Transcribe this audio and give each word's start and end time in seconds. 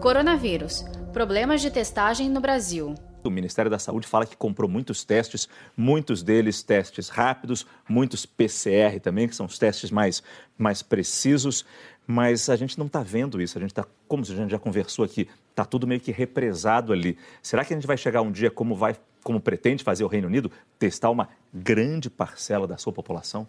Coronavírus. 0.00 0.82
Problemas 1.12 1.60
de 1.60 1.70
testagem 1.70 2.30
no 2.30 2.40
Brasil. 2.40 2.94
O 3.22 3.28
Ministério 3.28 3.70
da 3.70 3.78
Saúde 3.78 4.06
fala 4.06 4.24
que 4.24 4.34
comprou 4.34 4.66
muitos 4.66 5.04
testes, 5.04 5.46
muitos 5.76 6.22
deles 6.22 6.62
testes 6.62 7.10
rápidos, 7.10 7.66
muitos 7.86 8.24
PCR 8.24 8.98
também, 8.98 9.28
que 9.28 9.36
são 9.36 9.44
os 9.44 9.58
testes 9.58 9.90
mais, 9.90 10.22
mais 10.56 10.80
precisos, 10.80 11.66
mas 12.06 12.48
a 12.48 12.56
gente 12.56 12.78
não 12.78 12.86
está 12.86 13.02
vendo 13.02 13.42
isso. 13.42 13.58
A 13.58 13.60
gente 13.60 13.72
está, 13.72 13.84
como 14.08 14.22
a 14.22 14.26
gente 14.26 14.50
já 14.50 14.58
conversou 14.58 15.04
aqui, 15.04 15.28
está 15.50 15.66
tudo 15.66 15.86
meio 15.86 16.00
que 16.00 16.10
represado 16.10 16.94
ali. 16.94 17.18
Será 17.42 17.62
que 17.62 17.74
a 17.74 17.76
gente 17.76 17.86
vai 17.86 17.98
chegar 17.98 18.22
um 18.22 18.32
dia, 18.32 18.50
como, 18.50 18.74
vai, 18.74 18.96
como 19.22 19.38
pretende 19.38 19.84
fazer 19.84 20.02
o 20.02 20.08
Reino 20.08 20.28
Unido, 20.28 20.50
testar 20.78 21.10
uma 21.10 21.28
grande 21.52 22.08
parcela 22.08 22.66
da 22.66 22.78
sua 22.78 22.92
população? 22.92 23.46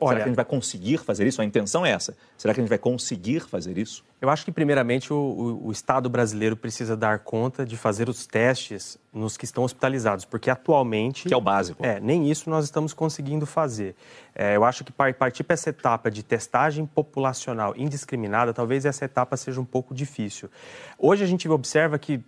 Olha, 0.00 0.16
Será 0.16 0.16
que 0.16 0.22
a 0.22 0.28
gente 0.28 0.36
vai 0.36 0.44
conseguir 0.44 0.98
fazer 0.98 1.26
isso? 1.26 1.40
A 1.40 1.44
intenção 1.44 1.86
é 1.86 1.90
essa. 1.90 2.16
Será 2.36 2.52
que 2.52 2.60
a 2.60 2.62
gente 2.62 2.68
vai 2.68 2.78
conseguir 2.78 3.40
fazer 3.40 3.78
isso? 3.78 4.04
Eu 4.20 4.28
acho 4.28 4.44
que, 4.44 4.50
primeiramente, 4.50 5.12
o, 5.12 5.16
o, 5.16 5.66
o, 5.68 5.72
Estado 5.72 6.08
brasileiro 6.08 6.56
precisa 6.56 6.96
dar 6.96 7.20
conta 7.20 7.64
de 7.64 7.76
fazer 7.76 8.08
os 8.08 8.26
testes 8.26 8.98
nos 9.12 9.36
que 9.36 9.44
estão 9.44 9.62
hospitalizados, 9.62 10.24
porque 10.24 10.50
atualmente. 10.50 11.28
Que 11.28 11.34
é 11.34 11.36
o 11.36 11.40
básico. 11.40 11.84
É, 11.84 12.00
nem 12.00 12.28
isso 12.28 12.50
nós 12.50 12.64
estamos 12.64 12.92
conseguindo 12.92 13.46
fazer. 13.46 13.94
É, 14.34 14.56
eu 14.56 14.64
acho 14.64 14.82
que 14.84 14.92
partir 14.92 15.44
para 15.44 15.54
essa 15.54 15.70
etapa 15.70 16.10
de 16.10 16.22
testagem 16.22 16.84
populacional 16.86 17.74
indiscriminada, 17.76 18.52
talvez 18.52 18.84
essa 18.84 19.04
etapa 19.04 19.36
seja 19.36 19.60
um 19.60 19.64
pouco 19.64 19.94
difícil. 19.94 20.50
Hoje 20.98 21.22
a 21.22 21.26
gente 21.26 21.48
observa 21.48 21.98
que 21.98 22.20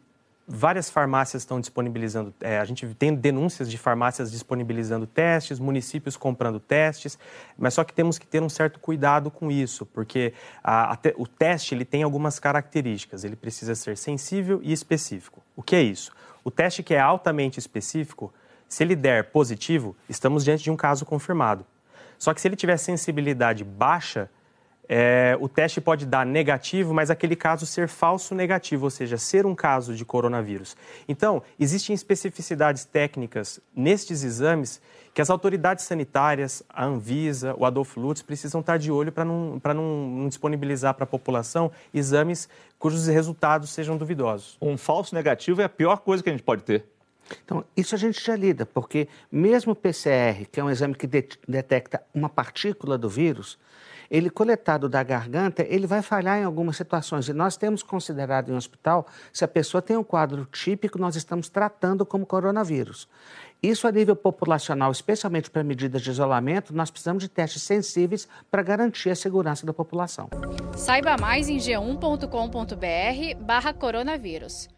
várias 0.46 0.88
farmácias 0.88 1.42
estão 1.42 1.60
disponibilizando, 1.60 2.32
é, 2.40 2.58
a 2.58 2.64
gente 2.64 2.86
tem 2.94 3.14
denúncias 3.14 3.68
de 3.68 3.76
farmácias 3.76 4.30
disponibilizando 4.30 5.06
testes, 5.06 5.58
municípios 5.58 6.16
comprando 6.16 6.60
testes, 6.60 7.18
mas 7.58 7.74
só 7.74 7.82
que 7.82 7.92
temos 7.92 8.16
que 8.16 8.26
ter 8.26 8.42
um 8.42 8.48
certo 8.48 8.78
cuidado 8.78 9.30
com 9.30 9.50
isso, 9.50 9.84
porque 9.86 10.32
a, 10.62 10.92
a 10.92 10.96
te, 10.96 11.14
o 11.16 11.26
teste 11.26 11.74
ele 11.74 11.84
tem 11.84 12.04
algumas 12.04 12.38
características, 12.38 13.24
ele 13.24 13.34
precisa 13.34 13.74
ser 13.74 13.96
sensível 13.96 14.60
e 14.62 14.72
específico. 14.72 15.42
O 15.56 15.62
que 15.62 15.74
é 15.74 15.82
isso? 15.82 16.12
O 16.44 16.50
teste 16.50 16.82
que 16.82 16.94
é 16.94 17.00
altamente 17.00 17.58
específico, 17.58 18.32
se 18.68 18.84
ele 18.84 18.94
der 18.94 19.30
positivo, 19.30 19.96
estamos 20.08 20.44
diante 20.44 20.62
de 20.62 20.70
um 20.70 20.76
caso 20.76 21.04
confirmado. 21.04 21.66
Só 22.18 22.32
que 22.32 22.40
se 22.40 22.46
ele 22.46 22.56
tiver 22.56 22.76
sensibilidade 22.76 23.64
baixa, 23.64 24.30
é, 24.88 25.36
o 25.40 25.48
teste 25.48 25.80
pode 25.80 26.06
dar 26.06 26.24
negativo, 26.24 26.94
mas 26.94 27.10
aquele 27.10 27.34
caso 27.34 27.66
ser 27.66 27.88
falso 27.88 28.34
negativo, 28.34 28.84
ou 28.84 28.90
seja, 28.90 29.18
ser 29.18 29.46
um 29.46 29.54
caso 29.54 29.94
de 29.94 30.04
coronavírus. 30.04 30.76
Então, 31.08 31.42
existem 31.58 31.94
especificidades 31.94 32.84
técnicas 32.84 33.60
nestes 33.74 34.22
exames 34.22 34.80
que 35.12 35.22
as 35.22 35.30
autoridades 35.30 35.84
sanitárias, 35.86 36.62
a 36.68 36.84
Anvisa, 36.84 37.54
o 37.56 37.64
Adolfo 37.64 37.98
Lutz, 37.98 38.20
precisam 38.20 38.60
estar 38.60 38.76
de 38.76 38.92
olho 38.92 39.10
para 39.10 39.24
não, 39.24 39.60
não, 39.64 40.08
não 40.08 40.28
disponibilizar 40.28 40.92
para 40.92 41.04
a 41.04 41.06
população 41.06 41.72
exames 41.92 42.48
cujos 42.78 43.06
resultados 43.06 43.70
sejam 43.70 43.96
duvidosos. 43.96 44.58
Um 44.60 44.76
falso 44.76 45.14
negativo 45.14 45.62
é 45.62 45.64
a 45.64 45.68
pior 45.70 46.00
coisa 46.00 46.22
que 46.22 46.28
a 46.28 46.32
gente 46.32 46.42
pode 46.42 46.64
ter. 46.64 46.84
Então, 47.44 47.64
isso 47.76 47.94
a 47.94 47.98
gente 47.98 48.22
já 48.22 48.36
lida, 48.36 48.66
porque 48.66 49.08
mesmo 49.32 49.72
o 49.72 49.74
PCR, 49.74 50.46
que 50.50 50.60
é 50.60 50.64
um 50.64 50.70
exame 50.70 50.94
que 50.94 51.06
de 51.06 51.26
detecta 51.48 52.02
uma 52.14 52.28
partícula 52.28 52.96
do 52.96 53.08
vírus, 53.08 53.58
ele 54.10 54.30
coletado 54.30 54.88
da 54.88 55.02
garganta, 55.02 55.64
ele 55.68 55.86
vai 55.86 56.02
falhar 56.02 56.38
em 56.38 56.44
algumas 56.44 56.76
situações. 56.76 57.28
E 57.28 57.32
nós 57.32 57.56
temos 57.56 57.82
considerado 57.82 58.50
em 58.50 58.54
hospital, 58.54 59.06
se 59.32 59.44
a 59.44 59.48
pessoa 59.48 59.82
tem 59.82 59.96
um 59.96 60.04
quadro 60.04 60.46
típico, 60.46 60.98
nós 60.98 61.16
estamos 61.16 61.48
tratando 61.48 62.04
como 62.04 62.26
coronavírus. 62.26 63.08
Isso 63.62 63.88
a 63.88 63.92
nível 63.92 64.14
populacional, 64.14 64.92
especialmente 64.92 65.50
para 65.50 65.64
medidas 65.64 66.02
de 66.02 66.10
isolamento, 66.10 66.74
nós 66.74 66.90
precisamos 66.90 67.22
de 67.22 67.28
testes 67.28 67.62
sensíveis 67.62 68.28
para 68.50 68.62
garantir 68.62 69.10
a 69.10 69.16
segurança 69.16 69.64
da 69.64 69.72
população. 69.72 70.28
Saiba 70.76 71.16
mais 71.16 71.48
em 71.48 71.56
g1.com.br 71.56 73.40
barra 73.40 73.72
coronavírus. 73.72 74.68